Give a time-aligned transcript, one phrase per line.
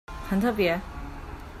[0.27, 0.79] 很特別